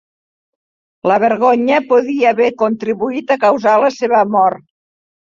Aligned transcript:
La 1.09 1.17
vergonya 1.23 1.75
podria 1.91 2.31
haver 2.35 2.47
contribuït 2.61 3.33
a 3.35 3.37
causar 3.43 3.75
la 3.83 3.91
seva 3.97 4.23
mort. 4.37 4.65